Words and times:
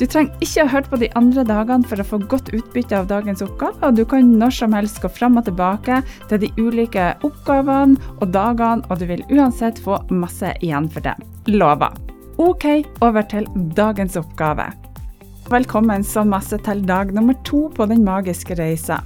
Du 0.00 0.06
trenger 0.08 0.32
ikke 0.42 0.64
ha 0.64 0.72
hørt 0.72 0.88
på 0.90 0.98
de 1.02 1.08
andre 1.18 1.44
dagene 1.46 1.86
for 1.88 2.00
å 2.00 2.06
få 2.06 2.18
godt 2.30 2.48
utbytte 2.56 2.96
av 2.96 3.10
dagens 3.10 3.42
oppgave, 3.44 3.76
og 3.84 3.98
du 3.98 4.04
kan 4.08 4.32
når 4.40 4.56
som 4.56 4.76
helst 4.76 5.02
gå 5.02 5.10
fram 5.12 5.36
og 5.38 5.46
tilbake 5.46 6.00
til 6.30 6.42
de 6.42 6.50
ulike 6.58 7.12
oppgavene 7.26 8.00
og 8.18 8.32
dagene, 8.34 8.82
og 8.88 9.02
du 9.02 9.06
vil 9.10 9.24
uansett 9.30 9.78
få 9.82 10.00
masse 10.10 10.54
igjen 10.64 10.88
for 10.92 11.04
det. 11.04 11.14
Lover. 11.52 11.92
Ok, 12.40 12.66
over 13.04 13.26
til 13.28 13.46
dagens 13.76 14.16
oppgave. 14.18 14.70
Velkommen 15.52 16.04
så 16.06 16.24
masse 16.24 16.56
til 16.64 16.80
dag 16.88 17.12
nummer 17.12 17.36
to 17.44 17.66
på 17.76 17.86
Den 17.90 18.06
magiske 18.06 18.56
reisa. 18.56 19.02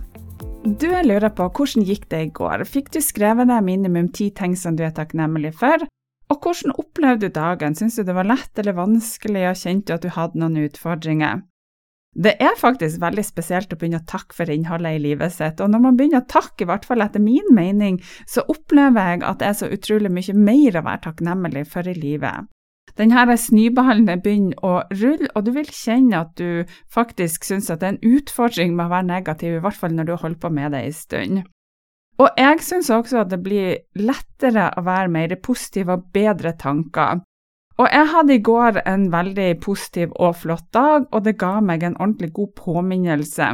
Du, 0.67 0.89
lurer 0.91 1.31
på, 1.31 1.49
hvordan 1.51 1.85
gikk 1.87 2.09
det 2.11 2.21
i 2.23 2.31
går? 2.35 2.65
Fikk 2.67 2.93
du 2.95 3.01
skrevet 3.03 3.51
ned 3.51 3.67
minimum 3.67 4.09
ti 4.15 4.31
ting 4.35 4.57
som 4.59 4.79
du 4.79 4.83
er 4.87 4.95
takknemlig 4.95 5.53
for? 5.59 5.83
Og 6.33 6.41
hvordan 6.43 6.75
opplevde 6.75 7.29
du 7.29 7.35
dagen, 7.35 7.77
syntes 7.79 8.01
du 8.01 8.07
det 8.09 8.17
var 8.17 8.27
lett 8.27 8.59
eller 8.59 8.75
vanskelig, 8.79 9.45
og 9.51 9.61
kjente 9.61 9.93
du 9.93 9.95
at 9.97 10.07
du 10.07 10.15
hadde 10.17 10.41
noen 10.43 10.59
utfordringer? 10.67 11.45
Det 12.17 12.33
er 12.41 12.55
faktisk 12.57 13.01
veldig 13.03 13.23
spesielt 13.29 13.73
å 13.75 13.77
begynne 13.77 14.01
å 14.01 14.09
takke 14.09 14.35
for 14.39 14.51
innholdet 14.51 14.97
i 14.97 15.03
livet 15.05 15.35
sitt, 15.35 15.61
og 15.61 15.69
når 15.71 15.83
man 15.85 15.99
begynner 15.99 16.23
å 16.25 16.31
takke, 16.33 16.65
i 16.65 16.69
hvert 16.71 16.87
fall 16.89 17.05
etter 17.05 17.21
min 17.21 17.51
mening, 17.55 17.99
så 18.25 18.45
opplever 18.49 19.11
jeg 19.13 19.25
at 19.29 19.43
det 19.43 19.51
er 19.51 19.59
så 19.59 19.69
utrolig 19.69 20.13
mye 20.17 20.37
mer 20.39 20.79
å 20.81 20.85
være 20.87 21.03
takknemlig 21.11 21.67
for 21.69 21.91
i 21.91 21.95
livet. 21.97 22.49
Denne 22.97 23.37
snøballen 23.37 24.09
begynner 24.25 24.65
å 24.65 24.79
rulle, 24.97 25.29
og 25.37 25.45
du 25.45 25.53
vil 25.59 25.69
kjenne 25.69 26.23
at 26.25 26.33
du 26.41 26.65
faktisk 26.89 27.45
syns 27.45 27.69
at 27.69 27.83
det 27.83 27.91
er 27.91 27.99
en 27.99 28.17
utfordring 28.17 28.73
med 28.73 28.87
å 28.87 28.95
være 28.95 29.11
negativ, 29.11 29.59
i 29.59 29.65
hvert 29.67 29.77
fall 29.77 29.93
når 29.93 30.09
du 30.09 30.15
har 30.15 30.25
holdt 30.25 30.41
på 30.41 30.53
med 30.57 30.73
det 30.73 30.87
en 30.87 30.97
stund. 30.97 31.45
Og 32.17 32.29
jeg 32.41 32.63
syns 32.65 32.89
også 32.93 33.23
at 33.23 33.33
det 33.33 33.43
blir 33.45 33.81
lettere 34.01 34.71
å 34.77 34.85
være 34.87 35.13
mer 35.13 35.35
positiv 35.45 35.91
og 35.93 36.07
bedre 36.17 36.55
tanker. 36.57 37.21
Og 37.77 37.91
jeg 37.93 38.09
hadde 38.09 38.37
i 38.39 38.41
går 38.41 38.79
en 38.89 39.11
veldig 39.13 39.51
positiv 39.61 40.15
og 40.17 40.39
flott 40.41 40.71
dag, 40.73 41.05
og 41.13 41.27
det 41.27 41.37
ga 41.37 41.59
meg 41.61 41.85
en 41.85 41.99
ordentlig 41.99 42.33
god 42.39 42.55
påminnelse. 42.57 43.51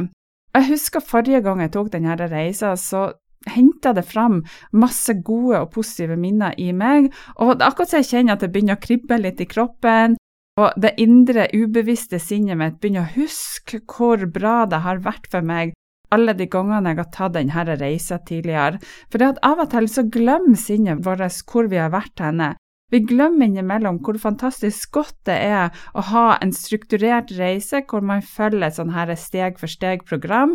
Jeg 0.53 0.69
husker 0.69 1.03
forrige 1.03 1.41
gang 1.43 1.59
jeg 1.59 1.73
tok 1.73 1.91
denne 1.91 2.15
reisa, 2.15 2.77
så 2.79 3.09
henta 3.51 3.91
det 3.91 4.05
fram 4.07 4.39
masse 4.71 5.17
gode 5.27 5.59
og 5.59 5.73
positive 5.73 6.15
minner 6.15 6.55
i 6.55 6.71
meg, 6.71 7.09
og 7.35 7.57
det 7.57 7.65
er 7.65 7.73
akkurat 7.73 7.91
så 7.91 7.99
jeg 7.99 8.11
kjenner 8.13 8.37
at 8.37 8.45
det 8.45 8.53
begynner 8.53 8.79
å 8.79 8.85
kribbe 8.85 9.19
litt 9.19 9.43
i 9.43 9.49
kroppen. 9.49 10.15
Og 10.61 10.75
det 10.77 10.93
indre, 11.01 11.49
ubevisste 11.51 12.19
sinnet 12.21 12.55
mitt 12.59 12.77
begynner 12.79 13.09
å 13.09 13.15
huske 13.17 13.81
hvor 13.89 14.23
bra 14.31 14.63
det 14.69 14.83
har 14.85 15.01
vært 15.03 15.27
for 15.33 15.43
meg 15.43 15.73
alle 16.13 16.35
de 16.37 16.47
gangene 16.51 16.93
jeg 16.93 17.01
har 17.01 17.13
tatt 17.13 17.37
denne 17.37 17.77
reisa 17.79 18.19
tidligere. 18.21 18.81
For 19.11 19.25
av 19.29 19.63
og 19.65 19.71
til 19.73 19.89
så 19.91 20.05
glemmer 20.07 20.59
sinnet 20.59 21.05
vårt 21.05 21.41
hvor 21.49 21.69
vi 21.71 21.81
har 21.81 21.93
vært 21.93 22.23
henne. 22.23 22.53
Vi 22.93 22.99
glemmer 23.09 23.47
innimellom 23.47 24.03
hvor 24.05 24.19
fantastisk 24.21 24.91
godt 24.93 25.15
det 25.25 25.39
er 25.47 25.85
å 25.97 26.03
ha 26.11 26.25
en 26.37 26.51
strukturert 26.53 27.33
reise 27.39 27.81
hvor 27.89 28.05
man 28.05 28.21
følger 28.21 28.67
et 28.67 28.77
sånn 28.77 28.93
her 28.93 29.09
steg-for-steg-program. 29.17 30.53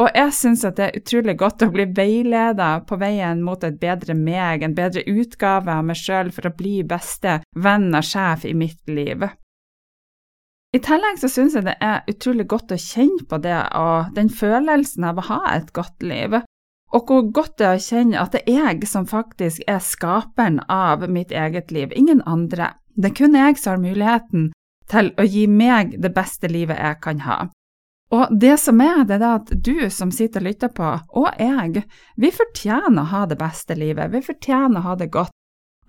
Og 0.00 0.08
jeg 0.16 0.32
syns 0.32 0.62
det 0.64 0.84
er 0.86 0.96
utrolig 0.96 1.34
godt 1.42 1.66
å 1.66 1.72
bli 1.74 1.84
veileda 1.96 2.70
på 2.88 2.96
veien 3.02 3.42
mot 3.44 3.64
et 3.66 3.76
bedre 3.82 4.14
meg, 4.16 4.62
en 4.62 4.76
bedre 4.76 5.02
utgave 5.10 5.74
av 5.74 5.84
meg 5.90 5.98
sjøl 5.98 6.30
for 6.32 6.48
å 6.48 6.54
bli 6.56 6.78
beste 6.88 7.40
venn 7.58 7.90
og 7.90 8.06
sjef 8.06 8.46
i 8.48 8.54
mitt 8.56 8.80
liv. 8.88 9.26
I 10.70 10.78
tillegg 10.78 11.18
så 11.18 11.26
syns 11.26 11.56
jeg 11.58 11.66
det 11.66 11.74
er 11.82 12.04
utrolig 12.10 12.46
godt 12.50 12.70
å 12.70 12.78
kjenne 12.78 13.24
på 13.26 13.40
det 13.42 13.56
og 13.74 14.12
den 14.14 14.28
følelsen 14.30 15.08
av 15.08 15.18
å 15.18 15.26
ha 15.26 15.40
et 15.56 15.72
godt 15.74 16.04
liv, 16.06 16.36
og 16.94 17.10
hvor 17.10 17.26
godt 17.34 17.56
det 17.58 17.66
er 17.66 17.78
å 17.78 17.82
kjenne 17.82 18.20
at 18.22 18.36
det 18.36 18.44
er 18.46 18.68
jeg 18.68 18.90
som 18.90 19.06
faktisk 19.06 19.62
er 19.70 19.82
skaperen 19.82 20.60
av 20.70 21.06
mitt 21.10 21.34
eget 21.34 21.74
liv, 21.74 21.90
ingen 21.94 22.22
andre. 22.22 22.72
Det 22.94 23.10
er 23.10 23.18
kun 23.18 23.38
jeg 23.38 23.58
som 23.58 23.76
har 23.76 23.82
muligheten 23.82 24.50
til 24.90 25.10
å 25.18 25.26
gi 25.26 25.46
meg 25.50 25.96
det 26.02 26.12
beste 26.14 26.50
livet 26.50 26.78
jeg 26.78 27.00
kan 27.02 27.22
ha. 27.26 27.40
Og 28.10 28.30
det 28.42 28.56
som 28.58 28.80
er, 28.82 29.04
det 29.06 29.20
er 29.20 29.26
at 29.36 29.50
du 29.54 29.86
som 29.94 30.10
sitter 30.14 30.42
og 30.42 30.48
lytter 30.50 30.70
på, 30.74 30.86
og 31.18 31.28
jeg, 31.38 31.84
vi 32.18 32.30
fortjener 32.34 33.04
å 33.04 33.10
ha 33.12 33.26
det 33.30 33.38
beste 33.38 33.74
livet, 33.78 34.10
vi 34.10 34.22
fortjener 34.26 34.78
å 34.78 34.88
ha 34.88 34.96
det 34.98 35.12
godt. 35.14 35.34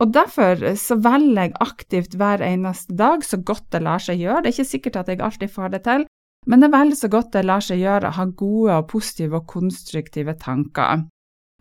Og 0.02 0.10
Derfor 0.10 0.64
så 0.82 0.98
velger 0.98 1.46
jeg 1.46 1.58
aktivt 1.62 2.16
hver 2.18 2.42
eneste 2.42 2.96
dag, 2.98 3.22
så 3.22 3.38
godt 3.38 3.68
det 3.74 3.84
lar 3.86 4.02
seg 4.02 4.18
gjøre. 4.24 4.42
Det 4.42 4.50
er 4.50 4.56
ikke 4.56 4.72
sikkert 4.72 4.98
at 4.98 5.12
jeg 5.12 5.22
alltid 5.22 5.54
får 5.54 5.74
det 5.76 5.82
til, 5.86 6.06
men 6.50 6.64
det 6.64 6.72
veldig 6.74 6.98
så 6.98 7.10
godt 7.14 7.34
det 7.36 7.46
lar 7.46 7.62
seg 7.62 7.84
gjøre 7.84 8.10
å 8.10 8.18
ha 8.18 8.26
gode 8.26 8.78
og 8.80 8.88
positive 8.90 9.38
og 9.38 9.48
konstruktive 9.52 10.34
tanker. 10.42 11.06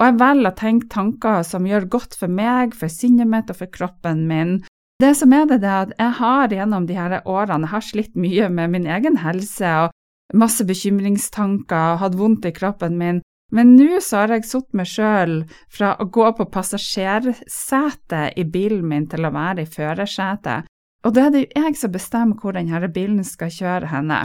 Og 0.00 0.06
jeg 0.06 0.16
velger 0.22 0.48
å 0.48 0.56
tenke 0.56 0.88
tanker 0.88 1.42
som 1.44 1.68
gjør 1.68 1.90
godt 1.92 2.16
for 2.16 2.32
meg, 2.32 2.72
for 2.72 2.88
sinnet 2.88 3.28
mitt 3.28 3.52
og 3.52 3.60
for 3.60 3.68
kroppen 3.68 4.24
min. 4.30 4.62
Det 5.00 5.12
som 5.16 5.32
er 5.36 5.44
det, 5.48 5.60
det 5.60 5.68
er 5.68 5.82
at 5.84 5.92
jeg 5.98 6.16
har 6.20 6.54
gjennom 6.56 6.86
de 6.88 6.96
her 6.96 7.18
årene 7.28 7.68
jeg 7.68 7.74
har 7.74 7.84
slitt 7.84 8.16
mye 8.16 8.48
med 8.52 8.72
min 8.72 8.88
egen 8.88 9.20
helse 9.20 9.68
og 9.84 9.92
masse 10.32 10.64
bekymringstanker, 10.64 11.94
og 11.94 12.00
hatt 12.06 12.16
vondt 12.16 12.48
i 12.48 12.54
kroppen 12.56 12.96
min, 12.96 13.20
men 13.50 13.76
nå 13.76 14.00
så 14.04 14.22
har 14.22 14.34
jeg 14.36 14.48
satt 14.48 14.70
meg 14.76 14.88
sjøl 14.90 15.36
fra 15.68 15.94
å 15.98 16.06
gå 16.06 16.26
på 16.38 16.48
passasjersetet 16.54 18.38
i 18.38 18.44
bilen 18.44 18.86
min 18.88 19.08
til 19.10 19.26
å 19.26 19.34
være 19.34 19.66
i 19.66 19.70
førersetet, 19.70 20.68
og 21.06 21.16
da 21.16 21.26
er 21.26 21.32
det 21.32 21.46
jo 21.46 21.64
jeg 21.64 21.78
som 21.80 21.94
bestemmer 21.94 22.36
hvor 22.40 22.56
denne 22.56 22.92
bilen 22.92 23.24
skal 23.24 23.52
kjøre 23.54 23.88
henne. 23.90 24.20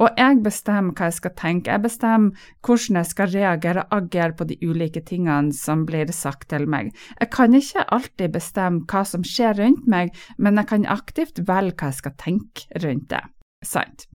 Og 0.00 0.16
jeg 0.16 0.38
bestemmer 0.44 0.94
hva 0.96 1.10
jeg 1.10 1.16
skal 1.18 1.32
tenke, 1.36 1.72
jeg 1.72 1.84
bestemmer 1.84 2.44
hvordan 2.64 3.00
jeg 3.00 3.08
skal 3.10 3.32
reagere 3.34 3.84
og 3.84 3.96
agere 3.98 4.36
på 4.38 4.46
de 4.48 4.56
ulike 4.62 5.02
tingene 5.06 5.52
som 5.56 5.84
blir 5.86 6.12
sagt 6.14 6.48
til 6.52 6.66
meg. 6.70 6.94
Jeg 7.18 7.30
kan 7.34 7.56
ikke 7.56 7.84
alltid 7.96 8.36
bestemme 8.36 8.86
hva 8.90 9.04
som 9.04 9.26
skjer 9.26 9.58
rundt 9.60 9.90
meg, 9.90 10.14
men 10.38 10.62
jeg 10.62 10.70
kan 10.72 10.88
aktivt 10.94 11.42
velge 11.46 11.76
hva 11.76 11.90
jeg 11.90 12.00
skal 12.00 12.16
tenke 12.22 12.80
rundt 12.86 13.10
det. 13.12 13.24
Sant? 13.66 14.09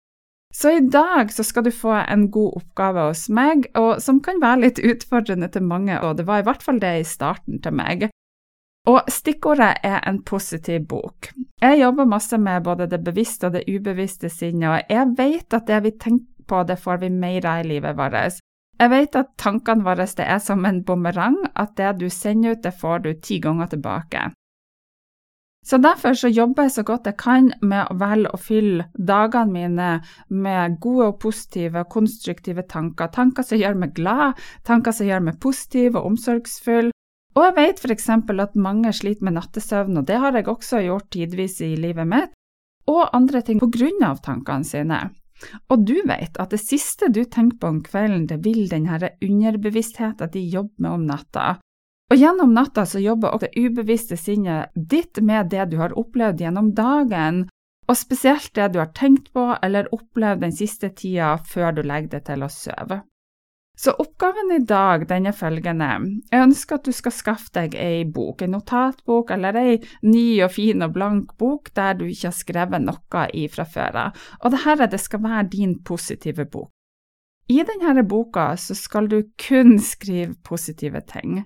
Så 0.56 0.72
i 0.72 0.80
dag 0.80 1.34
så 1.34 1.44
skal 1.44 1.66
du 1.66 1.72
få 1.72 1.92
en 1.92 2.30
god 2.32 2.54
oppgave 2.62 3.10
hos 3.10 3.26
meg, 3.28 3.66
og 3.76 3.98
som 4.04 4.22
kan 4.24 4.40
være 4.40 4.62
litt 4.62 4.80
utfordrende 4.80 5.50
til 5.52 5.66
mange, 5.68 5.98
og 6.00 6.16
det 6.16 6.28
var 6.30 6.40
i 6.40 6.46
hvert 6.48 6.64
fall 6.64 6.80
det 6.80 6.94
i 7.02 7.08
starten 7.08 7.60
til 7.64 7.76
meg. 7.76 8.06
Og 8.88 9.10
stikkordet 9.12 9.82
er 9.84 10.00
en 10.08 10.22
positiv 10.24 10.86
bok. 10.88 11.32
Jeg 11.62 11.82
jobber 11.82 12.08
masse 12.08 12.38
med 12.40 12.64
både 12.64 12.88
det 12.88 13.02
bevisste 13.04 13.50
og 13.50 13.58
det 13.58 13.66
ubevisste 13.68 14.30
sinnet, 14.32 14.70
og 14.70 14.96
jeg 14.96 15.12
vet 15.18 15.58
at 15.60 15.68
det 15.68 15.82
vi 15.84 15.92
tenker 15.92 16.48
på, 16.48 16.64
det 16.64 16.80
får 16.80 17.02
vi 17.04 17.10
mer 17.10 17.50
av 17.50 17.66
i 17.66 17.70
livet 17.74 17.98
vårt. 17.98 18.40
Jeg 18.80 18.92
vet 18.92 19.16
at 19.20 19.36
tankene 19.42 19.84
våre 19.84 20.06
det 20.06 20.24
er 20.24 20.40
som 20.40 20.64
en 20.68 20.84
bumerang, 20.88 21.36
at 21.56 21.76
det 21.76 21.98
du 22.00 22.08
sender 22.10 22.56
ut, 22.56 22.64
det 22.64 22.76
får 22.80 23.04
du 23.04 23.14
ti 23.20 23.42
ganger 23.44 23.74
tilbake. 23.76 24.30
Så 25.66 25.80
derfor 25.82 26.14
så 26.14 26.30
jobber 26.30 26.68
jeg 26.68 26.76
så 26.76 26.84
godt 26.86 27.08
jeg 27.10 27.18
kan 27.18 27.48
med 27.66 27.90
å 27.90 27.96
velge 27.98 28.30
å 28.30 28.38
fylle 28.38 28.86
dagene 28.94 29.54
mine 29.54 29.88
med 30.30 30.78
gode 30.84 31.08
og 31.10 31.18
positive 31.24 31.82
og 31.82 31.90
konstruktive 31.96 32.68
tanker. 32.70 33.10
Tanker 33.10 33.48
som 33.48 33.58
gjør 33.58 33.80
meg 33.82 33.96
glad, 33.98 34.38
tanker 34.68 34.94
som 34.94 35.10
gjør 35.10 35.26
meg 35.26 35.40
positiv 35.42 35.98
og 35.98 36.12
omsorgsfull. 36.12 36.94
Og 37.36 37.44
jeg 37.44 37.58
vet 37.58 37.82
f.eks. 37.82 38.10
at 38.14 38.56
mange 38.56 38.94
sliter 38.94 39.26
med 39.26 39.36
nattesøvn, 39.40 39.98
og 39.98 40.06
det 40.08 40.22
har 40.22 40.38
jeg 40.38 40.48
også 40.48 40.86
gjort 40.86 41.10
tidvis 41.12 41.60
i 41.66 41.74
livet 41.76 42.08
mitt, 42.08 42.32
og 42.88 43.10
andre 43.18 43.42
ting 43.42 43.60
på 43.60 43.74
grunn 43.74 44.06
av 44.06 44.22
tankene 44.24 44.64
sine. 44.64 45.02
Og 45.74 45.82
du 45.84 45.98
vet 46.08 46.38
at 46.40 46.54
det 46.54 46.62
siste 46.62 47.10
du 47.12 47.26
tenker 47.26 47.58
på 47.60 47.74
om 47.74 47.82
kvelden, 47.84 48.30
det 48.30 48.44
vil 48.46 48.70
denne 48.72 49.10
underbevisstheten 49.18 50.32
de 50.32 50.46
jobber 50.46 50.86
med 50.86 50.92
om 50.94 51.08
natta. 51.10 51.56
Og 52.14 52.22
gjennom 52.22 52.54
natta 52.54 52.86
så 52.86 53.02
jobber 53.02 53.34
også 53.34 53.48
det 53.48 53.66
ubevisste 53.66 54.18
sinnet 54.20 54.74
ditt 54.76 55.18
med 55.26 55.50
det 55.50 55.72
du 55.72 55.80
har 55.82 55.96
opplevd 55.98 56.44
gjennom 56.44 56.70
dagen, 56.78 57.48
og 57.90 57.98
spesielt 57.98 58.54
det 58.58 58.72
du 58.74 58.80
har 58.82 58.94
tenkt 58.98 59.32
på 59.34 59.50
eller 59.62 59.90
opplevd 59.94 60.46
den 60.46 60.54
siste 60.54 60.92
tida 60.94 61.36
før 61.50 61.74
du 61.78 61.84
legger 61.86 62.18
deg 62.18 62.26
til 62.30 62.46
å 62.46 62.50
sove. 62.54 63.02
Så 63.78 63.92
oppgaven 64.00 64.54
i 64.56 64.62
dag 64.64 65.04
den 65.10 65.26
er 65.28 65.36
følgende. 65.36 65.90
Jeg 66.32 66.44
ønsker 66.46 66.78
at 66.78 66.86
du 66.88 66.96
skal 66.96 67.12
skaffe 67.12 67.52
deg 67.58 67.74
ei 67.76 68.06
bok, 68.08 68.42
en 68.42 68.56
notatbok 68.56 69.34
eller 69.36 69.58
ei 69.60 69.74
ny 70.08 70.40
og 70.46 70.54
fin 70.56 70.86
og 70.86 70.94
blank 70.96 71.34
bok 71.42 71.74
der 71.76 71.98
du 72.00 72.06
ikke 72.06 72.30
har 72.30 72.38
skrevet 72.38 72.86
noe 72.86 73.26
i 73.36 73.50
fra 73.52 73.66
før 73.68 74.00
av. 74.06 74.22
Og 74.46 74.56
dette 74.56 74.88
det 74.94 75.02
skal 75.04 75.24
være 75.26 75.50
din 75.58 75.76
positive 75.84 76.48
bok. 76.48 76.72
I 77.52 77.60
denne 77.68 78.06
boka 78.08 78.54
så 78.58 78.74
skal 78.78 79.12
du 79.12 79.20
kun 79.38 79.76
skrive 79.78 80.34
positive 80.48 81.04
ting. 81.12 81.44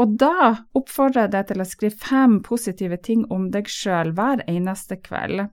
Og 0.00 0.16
da 0.20 0.34
oppfordrer 0.78 1.26
jeg 1.26 1.32
deg 1.34 1.48
til 1.50 1.60
å 1.60 1.68
skrive 1.68 2.02
fem 2.08 2.36
positive 2.44 2.96
ting 3.04 3.26
om 3.34 3.50
deg 3.52 3.68
sjøl 3.68 4.14
hver 4.16 4.40
eneste 4.48 4.96
kveld. 4.96 5.50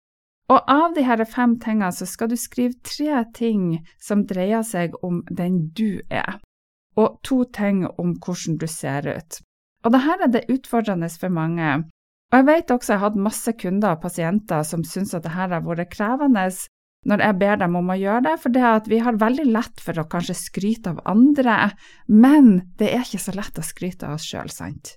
Og 0.48 0.70
av 0.72 0.94
de 0.96 1.04
her 1.04 1.24
fem 1.28 1.58
tingene 1.60 1.92
så 1.92 2.08
skal 2.08 2.32
du 2.32 2.38
skrive 2.40 2.78
tre 2.88 3.26
ting 3.36 3.82
som 4.00 4.24
dreier 4.30 4.64
seg 4.64 4.96
om 5.04 5.20
den 5.28 5.66
du 5.76 6.00
er, 6.08 6.40
og 6.96 7.20
to 7.28 7.42
ting 7.52 7.84
om 7.98 8.16
hvordan 8.24 8.56
du 8.62 8.68
ser 8.72 9.10
ut. 9.10 9.42
Og 9.84 9.92
dette 9.94 10.16
er 10.16 10.32
det 10.32 10.48
utfordrende 10.54 11.10
for 11.12 11.34
mange. 11.34 11.76
Og 12.32 12.40
jeg 12.40 12.48
vet 12.48 12.72
også 12.72 12.94
jeg 12.94 13.02
har 13.02 13.10
hatt 13.10 13.20
masse 13.28 13.54
kunder 13.60 13.96
og 13.96 14.02
pasienter 14.04 14.64
som 14.68 14.88
syns 14.88 15.14
at 15.14 15.28
dette 15.28 15.36
har 15.36 15.52
vært 15.68 15.92
krevende 15.92 16.48
når 17.08 17.24
jeg 17.24 17.38
ber 17.40 17.60
dem 17.62 17.76
om 17.80 17.90
å 17.94 17.98
gjøre 17.98 18.24
det, 18.26 18.36
for 18.42 18.54
det 18.54 18.64
at 18.68 18.88
vi 18.92 19.02
har 19.04 19.20
veldig 19.22 19.46
lett 19.52 19.84
for 19.84 20.00
å 20.00 20.08
kanskje 20.10 20.38
skryte 20.40 20.96
av 20.96 21.02
andre, 21.08 21.72
men 22.08 22.72
det 22.80 22.92
er 22.94 23.06
ikke 23.06 23.22
så 23.28 23.36
lett 23.38 23.60
å 23.60 23.66
skryte 23.66 24.08
av 24.08 24.18
oss 24.18 24.28
sjøl, 24.28 24.50
sant? 24.52 24.96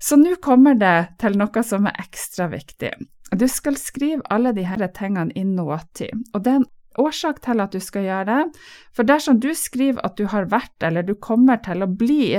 Så 0.00 0.16
nå 0.16 0.36
kommer 0.40 0.78
det 0.80 1.12
til 1.20 1.36
noe 1.36 1.64
som 1.66 1.88
er 1.90 1.98
ekstra 2.00 2.48
viktig. 2.52 2.94
Du 3.36 3.46
skal 3.48 3.76
skrive 3.78 4.24
alle 4.32 4.54
disse 4.56 4.88
tingene 4.96 5.34
i 5.36 5.44
nåtid, 5.44 6.30
og 6.32 6.44
det 6.44 6.54
er 6.54 6.62
en 6.62 6.70
årsak 7.00 7.40
til 7.44 7.62
at 7.62 7.74
du 7.74 7.80
skal 7.82 8.06
gjøre 8.06 8.26
det. 8.28 8.60
For 8.96 9.06
dersom 9.08 9.38
du 9.42 9.48
skriver 9.56 10.02
at 10.06 10.16
du 10.18 10.26
har 10.30 10.48
vært 10.52 10.84
eller 10.86 11.06
du 11.06 11.14
kommer 11.16 11.60
til 11.64 11.84
å 11.84 11.88
bli, 11.88 12.38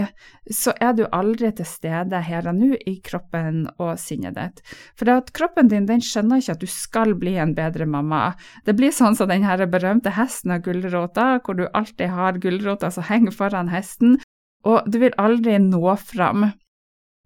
så 0.51 0.73
er 0.79 0.95
du 0.97 1.05
aldri 1.09 1.51
til 1.57 1.67
stede 1.67 2.21
her 2.27 2.49
og 2.51 2.59
nå 2.59 2.75
i 2.87 2.97
kroppen 3.03 3.65
og 3.77 3.93
sinnet 4.01 4.37
ditt. 4.37 4.63
For 4.99 5.09
kroppen 5.33 5.71
din 5.71 5.87
den 5.89 6.03
skjønner 6.05 6.41
ikke 6.41 6.57
at 6.57 6.63
du 6.63 6.69
skal 6.71 7.15
bli 7.19 7.37
en 7.41 7.55
bedre 7.57 7.87
mamma. 7.89 8.35
Det 8.65 8.75
blir 8.77 8.93
sånn 8.95 9.17
som 9.17 9.31
den 9.31 9.47
berømte 9.71 10.13
hesten 10.15 10.55
av 10.55 10.65
gulrota, 10.65 11.39
hvor 11.43 11.57
du 11.57 11.67
alltid 11.67 12.13
har 12.13 12.41
gulrota 12.41 12.91
som 12.91 13.07
henger 13.07 13.35
foran 13.35 13.71
hesten, 13.71 14.19
og 14.67 14.85
du 14.91 14.99
vil 15.01 15.15
aldri 15.17 15.57
nå 15.61 15.95
fram. 15.97 16.51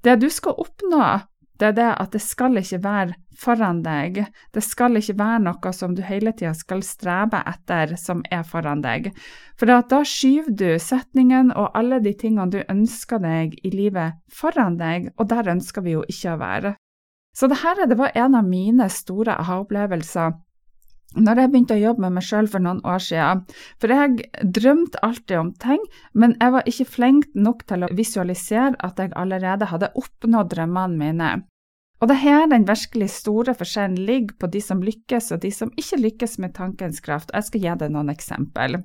Det 0.06 0.20
du 0.22 0.30
skal 0.30 0.56
oppnå, 0.62 1.02
det 1.60 1.68
er 1.70 1.76
det 1.78 1.92
at 2.02 2.16
det 2.16 2.22
skal 2.24 2.60
ikke 2.60 2.82
være 2.84 3.16
foran 3.40 3.82
deg, 3.84 4.22
det 4.56 4.64
skal 4.64 5.00
ikke 5.00 5.18
være 5.20 5.42
noe 5.44 5.74
som 5.76 5.96
du 5.96 6.02
hele 6.08 6.32
tida 6.36 6.54
skal 6.56 6.84
strebe 6.84 7.42
etter 7.48 7.96
som 8.00 8.24
er 8.32 8.44
foran 8.48 8.84
deg, 8.84 9.12
for 9.60 9.72
da 9.72 10.02
skyver 10.08 10.56
du 10.56 10.70
setningen 10.80 11.52
og 11.56 11.76
alle 11.78 12.02
de 12.04 12.16
tingene 12.16 12.52
du 12.52 12.62
ønsker 12.64 13.24
deg 13.24 13.56
i 13.64 13.74
livet 13.74 14.20
foran 14.32 14.80
deg, 14.80 15.12
og 15.20 15.30
der 15.32 15.52
ønsker 15.56 15.86
vi 15.86 15.96
jo 15.96 16.04
ikke 16.08 16.36
å 16.36 16.42
være. 16.42 16.76
Så 17.36 17.50
dette 17.52 17.90
det 17.92 18.00
var 18.00 18.16
en 18.16 18.36
av 18.40 18.48
mine 18.48 18.88
store 18.92 19.36
aha-opplevelser 19.42 20.36
når 21.16 21.42
jeg 21.42 21.52
begynte 21.52 21.76
å 21.78 21.82
jobbe 21.82 22.04
med 22.06 22.18
meg 22.18 22.26
sjøl 22.28 22.48
for 22.52 22.64
noen 22.64 22.82
år 22.88 23.02
siden, 23.04 23.44
for 23.82 23.94
jeg 23.94 24.30
drømte 24.58 25.02
alltid 25.06 25.38
om 25.40 25.52
ting, 25.64 25.82
men 26.14 26.36
jeg 26.42 26.56
var 26.56 26.70
ikke 26.70 26.88
flink 26.98 27.28
nok 27.36 27.66
til 27.70 27.86
å 27.86 27.92
visualisere 27.96 28.76
at 28.86 29.00
jeg 29.02 29.14
allerede 29.16 29.70
hadde 29.72 29.94
oppnådd 29.96 30.52
drømmene 30.56 31.00
mine. 31.00 31.34
Og 32.04 32.10
det 32.12 32.18
er 32.18 32.26
her 32.26 32.50
den 32.52 32.68
virkelig 32.68 33.08
store 33.16 33.56
forskjellen 33.56 33.96
ligger 34.08 34.36
på 34.42 34.50
de 34.52 34.62
som 34.62 34.84
lykkes 34.84 35.32
og 35.32 35.42
de 35.46 35.52
som 35.56 35.72
ikke 35.80 36.02
lykkes 36.02 36.38
med 36.44 36.54
tankens 36.58 37.00
kraft. 37.02 37.32
og 37.32 37.40
Jeg 37.40 37.50
skal 37.50 37.64
gi 37.64 37.78
deg 37.86 37.96
noen 37.96 38.12
eksempel. 38.12 38.82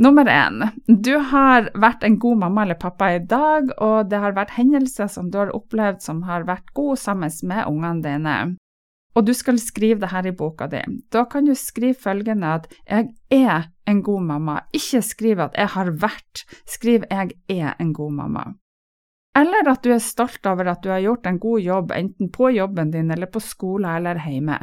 Nummer 0.00 0.24
én, 0.24 0.62
du 0.88 1.18
har 1.18 1.68
vært 1.76 2.06
en 2.06 2.16
god 2.18 2.38
mamma 2.46 2.62
eller 2.64 2.78
pappa 2.80 3.10
i 3.12 3.18
dag, 3.20 3.68
og 3.76 4.08
det 4.08 4.22
har 4.22 4.32
vært 4.38 4.54
hendelser 4.56 5.10
som 5.12 5.28
du 5.28 5.36
har 5.42 5.52
opplevd 5.52 6.00
som 6.00 6.22
har 6.24 6.46
vært 6.48 6.72
gode 6.72 6.96
sammen 7.02 7.34
med 7.42 7.66
ungene 7.68 8.00
dine 8.06 8.36
og 9.14 9.26
du 9.26 9.32
skal 9.36 9.58
skrive 9.60 10.00
det 10.00 10.10
her 10.12 10.26
i 10.26 10.34
boka 10.36 10.66
di. 10.66 10.80
Da 11.12 11.24
kan 11.24 11.44
du 11.44 11.54
skrive 11.54 11.94
følgende 11.94 12.46
at 12.46 12.66
'jeg 12.86 13.08
er 13.30 13.68
en 13.86 14.02
god 14.02 14.22
mamma', 14.22 14.60
ikke 14.72 15.02
skriv 15.02 15.40
at 15.40 15.54
'jeg 15.56 15.68
har 15.68 15.90
vært', 15.90 16.44
skriv 16.66 17.04
'jeg 17.10 17.30
er 17.48 17.74
en 17.80 17.94
god 17.94 18.12
mamma'. 18.12 18.54
Eller 19.36 19.70
at 19.70 19.84
du 19.84 19.90
er 19.90 19.98
stolt 19.98 20.46
over 20.46 20.68
at 20.70 20.82
du 20.84 20.88
har 20.88 21.00
gjort 21.00 21.26
en 21.26 21.38
god 21.38 21.60
jobb 21.60 21.92
enten 21.96 22.30
på 22.32 22.50
jobben 22.52 22.90
din 22.90 23.10
eller 23.10 23.26
på 23.26 23.40
skole 23.40 23.96
eller 23.96 24.20
hjemme. 24.28 24.58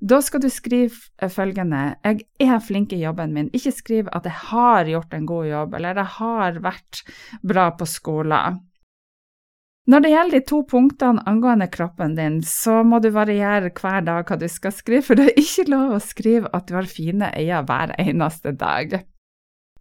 Da 0.00 0.20
skal 0.20 0.40
du 0.40 0.48
skrive 0.48 0.90
følgende 1.28 1.96
'Jeg 2.04 2.20
er 2.40 2.58
flink 2.58 2.92
i 2.92 3.02
jobben 3.04 3.32
min', 3.32 3.50
ikke 3.52 3.72
skriv 3.72 4.08
at 4.12 4.24
'jeg 4.24 4.32
har 4.32 4.84
gjort 4.84 5.14
en 5.14 5.26
god 5.26 5.46
jobb' 5.46 5.74
eller 5.74 5.94
'jeg 5.94 6.06
har 6.06 6.52
vært 6.52 7.02
bra 7.42 7.70
på 7.70 7.84
skolen'. 7.84 8.69
Når 9.90 10.04
det 10.04 10.10
gjelder 10.12 10.38
de 10.38 10.46
to 10.46 10.58
punktene 10.70 11.22
angående 11.26 11.66
kroppen 11.72 12.12
din, 12.14 12.36
så 12.46 12.84
må 12.86 13.00
du 13.02 13.08
variere 13.10 13.72
hver 13.74 14.04
dag 14.06 14.28
hva 14.28 14.36
du 14.38 14.46
skal 14.46 14.74
skrive, 14.76 15.02
for 15.02 15.18
det 15.18 15.32
er 15.32 15.40
ikke 15.42 15.64
lov 15.72 15.96
å 15.96 16.04
skrive 16.04 16.52
at 16.54 16.68
du 16.68 16.76
har 16.76 16.86
fine 16.86 17.32
øyne 17.34 17.64
hver 17.66 17.94
eneste 17.98 18.52
dag. 18.60 19.00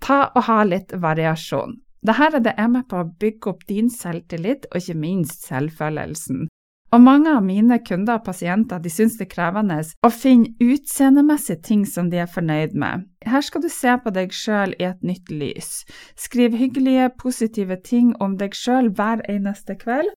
Ta 0.02 0.20
og 0.32 0.48
ha 0.48 0.64
litt 0.66 0.96
variasjon. 0.98 1.78
Dette 2.02 2.26
er 2.26 2.42
det 2.42 2.56
er 2.58 2.72
med 2.74 2.88
på 2.90 3.04
å 3.04 3.10
bygge 3.22 3.52
opp 3.52 3.66
din 3.70 3.92
selvtillit 3.94 4.66
og 4.72 4.80
ikke 4.80 4.98
minst 4.98 5.46
selvfølelsen. 5.46 6.48
Og 6.90 7.02
mange 7.06 7.30
av 7.30 7.44
mine 7.46 7.78
kunder 7.86 8.18
og 8.18 8.26
pasienter 8.26 8.80
de 8.82 8.90
syns 8.90 9.20
det 9.20 9.28
er 9.28 9.34
krevende 9.34 9.78
å 10.02 10.10
finne 10.10 10.56
utseendemessige 10.64 11.62
ting 11.68 11.84
som 11.86 12.10
de 12.10 12.18
er 12.24 12.30
fornøyd 12.30 12.74
med. 12.74 13.06
Her 13.30 13.46
skal 13.46 13.62
du 13.62 13.70
se 13.70 13.94
på 14.02 14.14
deg 14.16 14.34
sjøl 14.34 14.74
i 14.80 14.88
et 14.88 15.04
nytt 15.06 15.30
lys. 15.30 15.84
Skriv 16.18 16.58
hyggelige, 16.58 17.12
positive 17.22 17.78
ting 17.86 18.16
om 18.18 18.40
deg 18.42 18.58
sjøl 18.58 18.90
hver 18.98 19.22
eneste 19.30 19.78
kveld. 19.78 20.10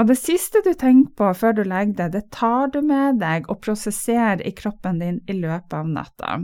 Og 0.00 0.08
det 0.08 0.16
siste 0.16 0.62
du 0.64 0.72
tenker 0.72 1.12
på 1.18 1.34
før 1.36 1.58
du 1.58 1.62
legger 1.68 2.06
deg, 2.06 2.14
det 2.14 2.30
tar 2.32 2.72
du 2.72 2.80
med 2.80 3.20
deg 3.20 3.50
og 3.52 3.60
prosesserer 3.60 4.40
i 4.40 4.54
kroppen 4.56 5.02
din 5.02 5.20
i 5.28 5.36
løpet 5.36 5.76
av 5.76 5.90
natta. 5.90 6.38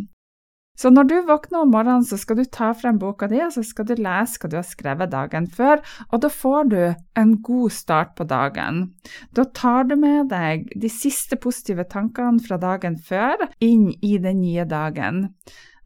Så 0.77 0.91
når 0.93 1.09
du 1.09 1.15
våkner 1.29 1.65
om 1.65 1.71
morgenen, 1.73 2.05
så 2.05 2.19
skal 2.21 2.41
du 2.41 2.45
ta 2.45 2.73
frem 2.77 2.99
boka 3.01 3.29
di, 3.31 3.41
og 3.41 3.55
så 3.55 3.65
skal 3.65 3.89
du 3.89 3.95
lese 3.97 4.41
hva 4.41 4.51
du 4.53 4.59
har 4.59 4.67
skrevet 4.69 5.13
dagen 5.13 5.49
før, 5.49 5.81
og 6.11 6.21
da 6.25 6.31
får 6.33 6.73
du 6.73 6.81
en 7.17 7.37
god 7.45 7.73
start 7.73 8.13
på 8.19 8.27
dagen. 8.29 8.83
Da 9.37 9.47
tar 9.57 9.89
du 9.89 9.97
med 10.01 10.29
deg 10.33 10.69
de 10.77 10.91
siste 10.93 11.39
positive 11.41 11.87
tankene 11.89 12.45
fra 12.45 12.61
dagen 12.61 13.01
før 13.01 13.49
inn 13.65 13.89
i 14.05 14.19
den 14.21 14.43
nye 14.45 14.69
dagen. 14.69 15.31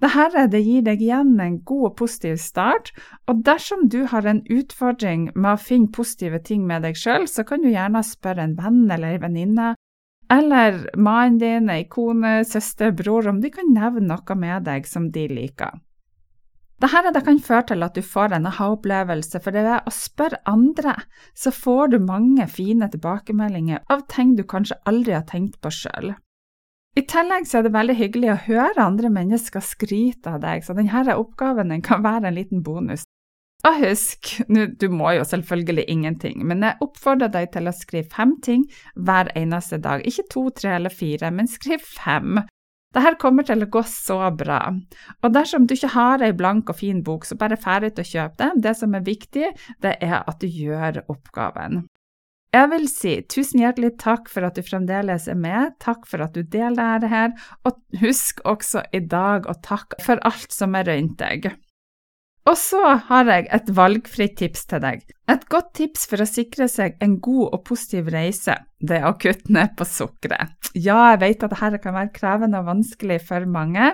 Dette 0.00 0.46
det 0.48 0.62
gir 0.64 0.84
deg 0.86 1.02
igjen 1.04 1.34
en 1.44 1.58
god 1.68 1.90
og 1.90 1.96
positiv 1.98 2.38
start, 2.40 2.88
og 3.28 3.42
dersom 3.44 3.84
du 3.92 4.06
har 4.08 4.24
en 4.24 4.40
utfordring 4.48 5.28
med 5.34 5.52
å 5.52 5.60
finne 5.60 5.92
positive 5.92 6.40
ting 6.40 6.64
med 6.66 6.86
deg 6.88 6.96
sjøl, 6.96 7.28
så 7.28 7.44
kan 7.44 7.60
du 7.60 7.68
gjerne 7.68 8.00
spørre 8.06 8.48
en 8.48 8.56
venn 8.56 8.86
eller 8.88 9.18
en 9.18 9.24
venninne 9.26 9.68
eller 10.30 10.84
mannen 10.96 11.38
din, 11.38 11.70
ei 11.70 11.84
kone, 11.90 12.44
søster, 12.46 12.92
bror, 12.94 13.28
om 13.28 13.40
de 13.42 13.50
kan 13.50 13.72
nevne 13.74 14.06
noe 14.12 14.36
med 14.38 14.66
deg 14.68 14.86
som 14.86 15.10
de 15.10 15.26
liker. 15.30 15.80
Dette 16.80 17.10
det 17.12 17.20
kan 17.26 17.38
føre 17.44 17.66
til 17.68 17.84
at 17.84 17.98
du 17.98 18.00
får 18.00 18.32
en 18.32 18.46
aha-opplevelse, 18.48 19.42
for 19.44 19.52
det 19.52 19.66
ved 19.66 19.84
å 19.84 19.92
spørre 19.92 20.38
andre, 20.48 20.94
så 21.36 21.52
får 21.52 21.92
du 21.92 21.98
mange 22.00 22.46
fine 22.48 22.88
tilbakemeldinger 22.88 23.82
av 23.92 24.06
ting 24.08 24.32
du 24.38 24.46
kanskje 24.48 24.78
aldri 24.88 25.12
har 25.18 25.26
tenkt 25.28 25.58
på 25.60 25.72
sjøl. 25.76 26.14
I 26.96 27.04
tillegg 27.06 27.44
så 27.46 27.60
er 27.60 27.66
det 27.66 27.74
veldig 27.74 27.98
hyggelig 27.98 28.30
å 28.32 28.40
høre 28.48 28.86
andre 28.86 29.10
mennesker 29.12 29.62
skryte 29.62 30.32
av 30.32 30.40
deg, 30.42 30.64
så 30.64 30.74
denne 30.74 31.18
oppgaven 31.20 31.76
kan 31.84 32.02
være 32.06 32.30
en 32.30 32.38
liten 32.38 32.64
bonus. 32.64 33.04
Og 33.68 33.76
husk, 33.82 34.30
du 34.80 34.86
må 34.88 35.10
jo 35.18 35.24
selvfølgelig 35.28 35.84
ingenting, 35.92 36.46
men 36.48 36.64
jeg 36.64 36.80
oppfordrer 36.80 37.32
deg 37.34 37.50
til 37.52 37.68
å 37.68 37.74
skrive 37.76 38.08
fem 38.08 38.32
ting 38.44 38.64
hver 38.96 39.28
eneste 39.36 39.80
dag. 39.84 40.04
Ikke 40.08 40.24
to, 40.32 40.46
tre 40.56 40.78
eller 40.78 40.94
fire, 40.94 41.28
men 41.34 41.50
skriv 41.50 41.84
fem. 41.84 42.40
Dette 42.90 43.12
kommer 43.22 43.46
til 43.46 43.62
å 43.62 43.68
gå 43.70 43.84
så 43.86 44.18
bra. 44.34 44.64
Og 45.22 45.34
dersom 45.36 45.68
du 45.68 45.76
ikke 45.76 45.92
har 45.92 46.24
ei 46.26 46.32
blank 46.34 46.72
og 46.72 46.80
fin 46.80 47.04
bok, 47.06 47.28
så 47.28 47.36
bare 47.38 47.60
fær 47.60 47.84
ut 47.86 48.00
og 48.02 48.08
kjøp 48.08 48.40
det. 48.40 48.50
Det 48.64 48.74
som 48.80 48.96
er 48.96 49.06
viktig, 49.06 49.52
det 49.84 49.94
er 50.02 50.18
at 50.24 50.40
du 50.40 50.48
gjør 50.48 51.04
oppgaven. 51.12 51.84
Jeg 52.50 52.66
vil 52.72 52.88
si 52.90 53.12
tusen 53.30 53.60
hjertelig 53.62 53.92
takk 54.02 54.26
for 54.32 54.42
at 54.42 54.56
du 54.58 54.64
fremdeles 54.66 55.28
er 55.30 55.38
med, 55.38 55.76
takk 55.78 56.08
for 56.10 56.24
at 56.24 56.34
du 56.34 56.42
deler 56.42 56.98
dette 56.98 57.28
og 57.68 57.78
husk 58.00 58.42
også 58.42 58.82
i 58.90 59.04
dag 59.06 59.46
å 59.46 59.54
takke 59.62 60.00
for 60.02 60.18
alt 60.26 60.50
som 60.50 60.74
er 60.74 60.90
rundt 60.90 61.20
deg. 61.20 61.52
Og 62.48 62.56
så 62.56 62.80
har 63.10 63.28
jeg 63.28 63.48
et 63.52 63.68
valgfritt 63.76 64.38
tips 64.40 64.64
til 64.70 64.80
deg. 64.82 65.02
Et 65.30 65.42
godt 65.52 65.74
tips 65.76 66.06
for 66.10 66.22
å 66.22 66.28
sikre 66.28 66.66
seg 66.72 66.96
en 67.04 67.18
god 67.22 67.56
og 67.56 67.64
positiv 67.68 68.08
reise, 68.14 68.56
det 68.80 69.00
er 69.00 69.08
å 69.10 69.16
kutte 69.20 69.52
ned 69.52 69.74
på 69.78 69.86
sukkeret. 69.86 70.72
Ja, 70.74 71.12
jeg 71.12 71.20
vet 71.24 71.44
at 71.44 71.52
dette 71.52 71.82
kan 71.84 71.98
være 71.98 72.14
krevende 72.16 72.62
og 72.62 72.70
vanskelig 72.70 73.20
for 73.28 73.44
mange, 73.44 73.92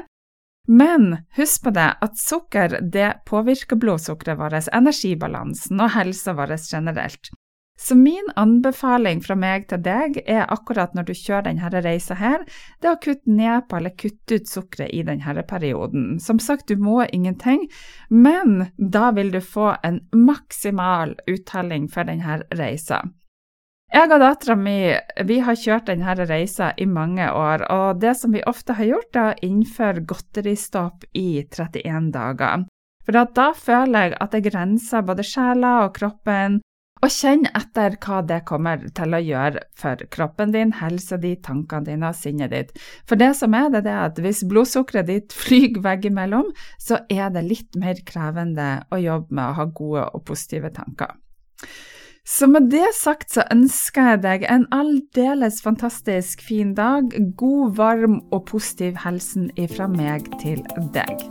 men 0.66 1.12
husk 1.38 1.66
på 1.66 1.72
det 1.74 1.88
at 2.02 2.18
sukker 2.18 2.80
det 2.82 3.10
påvirker 3.28 3.78
blodsukkeret 3.78 4.38
vårt, 4.40 4.70
energibalansen 4.74 5.82
og 5.82 5.92
helsa 5.94 6.34
vår 6.38 6.56
generelt. 6.58 7.30
Så 7.78 7.94
min 7.94 8.28
anbefaling 8.36 9.20
fra 9.20 9.36
meg 9.36 9.66
til 9.68 9.82
deg 9.84 10.16
er 10.24 10.46
akkurat 10.52 10.94
når 10.96 11.10
du 11.10 11.12
kjører 11.12 11.44
denne 11.50 11.82
reisa 11.84 12.16
her, 12.16 12.46
det 12.80 12.88
er 12.88 12.96
å 12.96 13.02
kutte 13.04 13.34
ned 13.36 13.66
på 13.68 13.76
eller 13.76 13.92
kutte 14.00 14.38
ut 14.38 14.48
sukkeret 14.48 14.94
i 14.96 15.02
denne 15.04 15.44
perioden. 15.44 16.16
Som 16.20 16.40
sagt, 16.40 16.72
du 16.72 16.80
må 16.80 17.02
ingenting, 17.12 17.66
men 18.08 18.70
da 18.78 19.10
vil 19.12 19.30
du 19.34 19.42
få 19.44 19.74
en 19.84 20.00
maksimal 20.16 21.18
uttelling 21.28 21.90
for 21.92 22.08
denne 22.08 22.40
reisa. 22.56 23.02
Jeg 23.92 24.10
og 24.10 24.18
dattera 24.18 24.56
mi 24.58 24.78
vi 25.28 25.36
har 25.46 25.58
kjørt 25.60 25.90
denne 25.90 26.16
reisa 26.26 26.72
i 26.80 26.88
mange 26.90 27.28
år, 27.30 27.68
og 27.70 28.00
det 28.00 28.16
som 28.18 28.32
vi 28.34 28.42
ofte 28.48 28.74
har 28.80 28.88
gjort, 28.88 29.12
er 29.14 29.28
å 29.34 29.46
innføre 29.46 30.02
godteristopp 30.08 31.04
i 31.12 31.44
31 31.44 32.10
dager. 32.16 32.64
For 33.06 33.14
da 33.36 33.52
føler 33.54 34.08
jeg 34.08 34.16
at 34.24 34.34
jeg 34.34 34.54
renser 34.56 35.04
både 35.06 35.22
sjela 35.22 35.76
og 35.84 35.92
kroppen 36.00 36.58
og 37.04 37.12
kjenn 37.12 37.44
etter 37.52 37.96
hva 38.02 38.20
det 38.24 38.40
kommer 38.48 38.86
til 38.96 39.16
å 39.16 39.20
gjøre 39.22 39.64
for 39.76 40.00
kroppen 40.12 40.54
din, 40.54 40.72
helsa 40.78 41.18
di, 41.20 41.34
tankene 41.44 41.90
dine 41.90 42.12
og 42.12 42.16
sinnet 42.16 42.54
ditt. 42.54 42.72
For 43.08 43.20
det 43.20 43.32
som 43.38 43.54
er 43.56 43.68
det, 43.74 43.84
det 43.86 43.92
er 43.92 44.06
at 44.08 44.22
hvis 44.22 44.44
blodsukkeret 44.48 45.10
ditt 45.10 45.36
flyr 45.42 45.80
veggimellom, 45.84 46.52
så 46.80 47.02
er 47.12 47.28
det 47.34 47.44
litt 47.48 47.76
mer 47.80 48.00
krevende 48.08 48.86
å 48.90 49.00
jobbe 49.02 49.36
med 49.36 49.44
å 49.50 49.58
ha 49.60 49.68
gode 49.68 50.08
og 50.16 50.24
positive 50.28 50.72
tanker. 50.76 51.18
Så 52.26 52.48
med 52.50 52.72
det 52.72 52.88
sagt 52.98 53.30
så 53.36 53.44
ønsker 53.54 54.10
jeg 54.10 54.22
deg 54.24 54.46
en 54.50 54.64
aldeles 54.74 55.60
fantastisk 55.62 56.42
fin 56.42 56.74
dag. 56.74 57.14
God, 57.38 57.76
varm 57.78 58.18
og 58.34 58.48
positiv 58.50 58.98
hilsen 59.04 59.52
ifra 59.54 59.86
meg 59.86 60.26
til 60.42 60.64
deg. 60.96 61.22